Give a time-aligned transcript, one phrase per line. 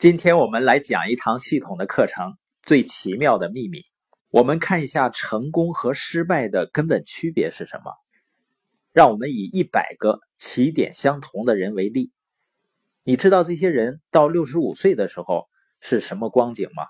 [0.00, 2.28] 今天我们来讲一堂系统的课程
[2.62, 3.80] 《最奇妙的秘密》。
[4.30, 7.92] 我们看一下成功和失败的根本区别是什么。
[8.92, 12.12] 让我们以一百个起点相同的人为例，
[13.04, 15.48] 你知道这些人到六十五岁的时候
[15.82, 16.84] 是什么光景吗？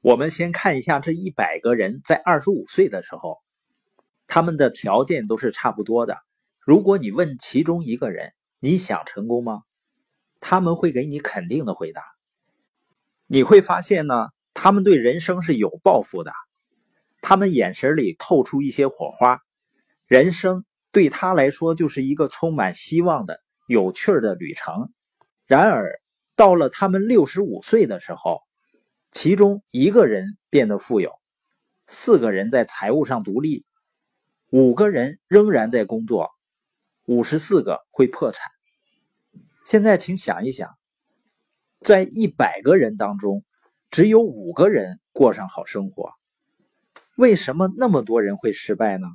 [0.00, 3.38] 我们先看一下这一百个人在二十五岁的时候，
[4.28, 6.16] 他们的条件都是差不多的。
[6.60, 9.62] 如果你问其中一个人你想成功吗？
[10.38, 12.04] 他们会给你肯定的回答。
[13.28, 16.32] 你会发现呢，他们对人生是有抱负的，
[17.20, 19.40] 他们眼神里透出一些火花，
[20.06, 24.92] 人生对他来说就是一个充满希望的有趣的旅程。
[25.44, 26.00] 然而，
[26.36, 28.42] 到了他们六十五岁的时候，
[29.10, 31.12] 其中一个人变得富有，
[31.88, 33.64] 四个人在财务上独立，
[34.50, 36.30] 五个人仍然在工作，
[37.06, 38.44] 五十四个会破产。
[39.64, 40.76] 现在，请想一想。
[41.86, 43.44] 在一百个人当中，
[43.92, 46.14] 只有五个人过上好生活。
[47.14, 49.06] 为什么那么多人会失败呢？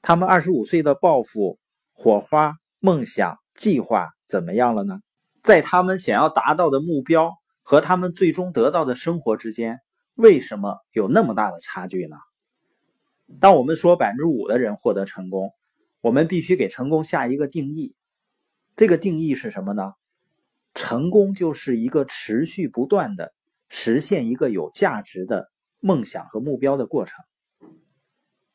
[0.00, 1.58] 他们二十五岁的抱负、
[1.92, 5.00] 火花、梦想、计划怎么样了呢？
[5.42, 9.80] 在他们想要达到的目标和他们最终得到的生活之间，
[10.14, 12.16] 为什么有那么大的差距呢？
[13.38, 15.52] 当我们说百分之五的人获得成功，
[16.00, 17.94] 我们必须给成功下一个定义。
[18.76, 19.92] 这个定义是什么呢？
[20.76, 23.32] 成功就是一个持续不断的
[23.70, 27.24] 实现一个有价值的梦想和目标的过程。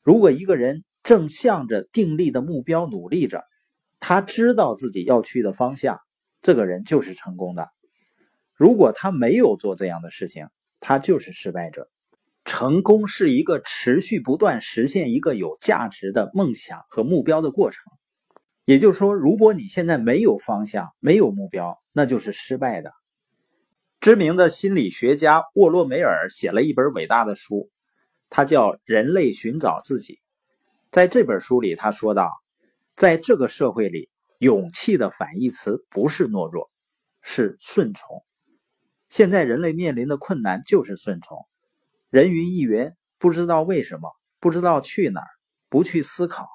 [0.03, 3.43] 如果一个人正向着定立的目标努力着，
[3.99, 5.99] 他知道自己要去的方向，
[6.43, 7.69] 这个人就是成功的。
[8.53, 10.47] 如果他没有做这样的事情，
[10.79, 11.89] 他就是失败者。
[12.45, 17.81] 成功是一个持续不断实现一个有价值的梦想和目标的过程。
[18.65, 22.91] 也就是说，如果你现在没有方向、没有目标，那就是失败的。
[23.99, 27.69] 知名的心理学家沃洛梅尔写了一本伟大的书，
[28.29, 30.13] 它叫《人类寻找自己》。
[30.91, 32.31] 在这本书里，他说道，
[32.95, 36.69] 在这个社会里，勇气的反义词不是懦弱，
[37.21, 38.23] 是顺从。
[39.07, 41.45] 现在人类面临的困难就是顺从，
[42.09, 45.27] 人云亦云，不知道为什么，不知道去哪儿，
[45.69, 46.47] 不去思考。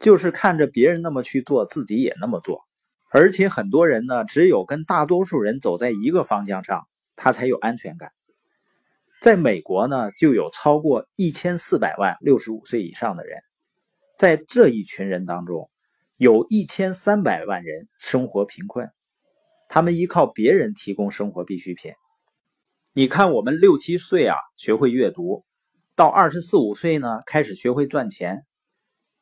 [0.00, 2.60] 就是看着别人那么去做，自己也那么做，
[3.10, 6.86] 而且很多人呢，只有跟大多数人走在一个方向上，
[7.16, 8.12] 他才有安全感。
[9.20, 13.40] 在美国呢，就有超过一千四百万六十五岁以上的人，
[14.16, 15.68] 在这一群人当中，
[16.16, 18.92] 有一千三百万人生活贫困，
[19.68, 21.92] 他们依靠别人提供生活必需品。
[22.92, 25.44] 你看，我们六七岁啊，学会阅读，
[25.96, 28.44] 到二十四五岁呢，开始学会赚钱。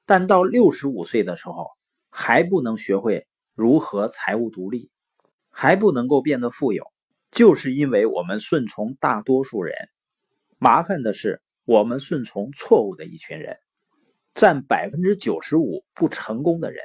[0.06, 1.68] 但到六十五岁的时候，
[2.10, 4.90] 还不能学会如何财务独立，
[5.50, 6.86] 还不能够变得富有，
[7.32, 9.74] 就是因为我们顺从大多数人。
[10.58, 13.58] 麻烦的是，我们顺从错误的一群人，
[14.32, 16.82] 占百分之九十五不成功的人。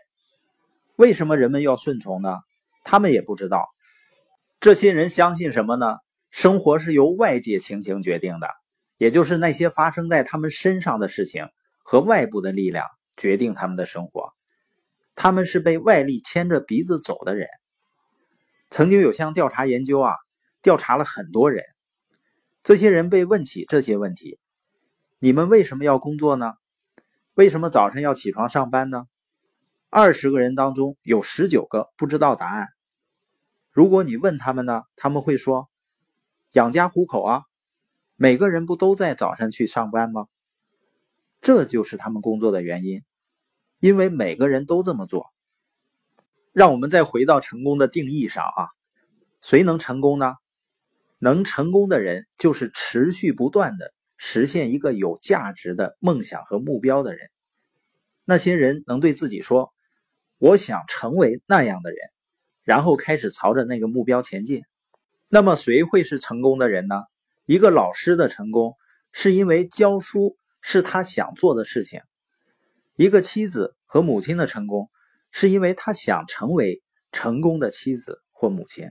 [0.96, 2.40] 为什么人们要顺从呢？
[2.84, 3.70] 他们也不知道。
[4.60, 5.98] 这些人相信什么呢？
[6.32, 8.48] 生活是由外界情形决定的，
[8.98, 11.48] 也就是那些发生在他们身上的事情
[11.84, 12.88] 和外部的力量。
[13.22, 14.34] 决定他们的生活，
[15.14, 17.48] 他们是被外力牵着鼻子走的人。
[18.72, 20.16] 曾经有项调查研究啊，
[20.64, 21.64] 调查了很多人，
[22.64, 24.40] 这些人被问起这些问题：
[25.20, 26.54] 你们为什么要工作呢？
[27.36, 29.06] 为什么早晨要起床上班呢？
[29.92, 32.70] 二十个人当中有十九个不知道答案。
[33.72, 35.70] 如果你问他们呢，他们会说：
[36.54, 37.44] 养家糊口啊。
[38.16, 40.28] 每个人不都在早上去上班吗？
[41.42, 43.02] 这就是他们工作的原因，
[43.82, 45.34] 因为每个人都这么做。
[46.54, 48.70] 让我们再回到成功的定义上啊，
[49.42, 50.36] 谁能成功呢？
[51.20, 57.30] 能成功的人就是持续不断的实现一个有价值的梦想和目标的人。
[58.24, 59.74] 那些人能对自己说
[60.40, 62.00] ：“我想成为那样的人”，
[62.64, 64.64] 然后开始朝着那个目标前进。
[65.28, 66.96] 那么谁会是成功的人呢？
[67.46, 68.76] 一个老师的成功
[69.12, 70.38] 是因为教书。
[70.64, 72.02] 是他想做的事情。
[72.96, 74.90] 一个妻子和母亲的成功，
[75.32, 78.90] 是因为他想成为成功的妻子或母亲，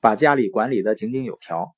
[0.00, 1.74] 把家里管理的井井有条。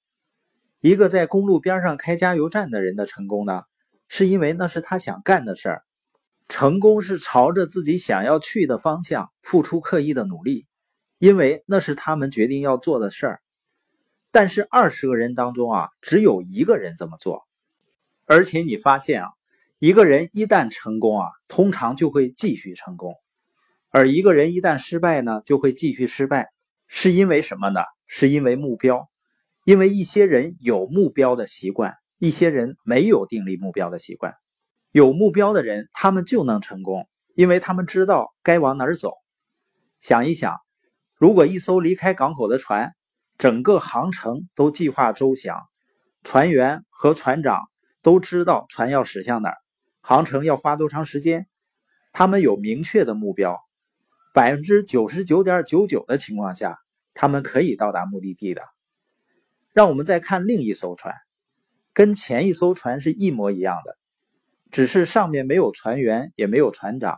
[0.80, 3.62] 一个在公路边上开加油站的人的成功呢，
[4.08, 5.84] 是因为那是他想干的事儿。
[6.48, 10.66] 成功是朝着自己想要去的方向付出刻意的努力，
[11.18, 13.42] 因为那是他们决定要做的事儿。
[14.32, 17.44] 但是二十个人当中啊，只有一个人这么做。
[18.24, 19.28] 而且你发现啊，
[19.78, 23.14] 一个人一旦成功啊，通常就会继续成功；
[23.90, 26.48] 而一个人一旦失败呢，就会继续失败。
[26.86, 27.80] 是因为什么呢？
[28.06, 29.08] 是因为目标，
[29.64, 34.34] 因为一些人有目标的习惯，一些人没有订立目标的习惯。
[34.92, 39.12] 有目标的人，他们就能成功，因为他们知道该往哪儿走。
[40.00, 40.56] 想一想，
[41.16, 42.94] 如果一艘离开港口的船，
[43.38, 45.58] 整个航程都计划周详，
[46.22, 47.62] 船员和船长
[48.02, 49.56] 都知道船要驶向哪儿，
[50.06, 51.46] 航程要花多长时间，
[52.12, 53.58] 他们有明确的目标，
[54.34, 56.78] 百分之九十九点九九的情况下，
[57.14, 58.60] 他们可以到达目的地的。
[59.72, 61.14] 让我们再看另一艘船，
[61.94, 63.96] 跟前一艘船是一模一样的。
[64.70, 67.16] 只是上面没有船员，也没有船长。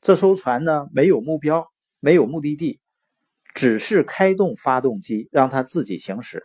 [0.00, 2.80] 这艘船呢，没有目标，没有目的地，
[3.52, 6.44] 只是开动发动机，让它自己行驶。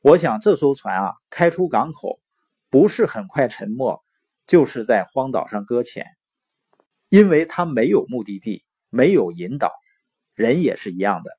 [0.00, 2.18] 我想这艘船啊，开出港口，
[2.70, 4.02] 不是很快沉没，
[4.46, 6.06] 就是在荒岛上搁浅，
[7.08, 9.72] 因为他没有目的地，没有引导。
[10.34, 11.30] 人也是一样的，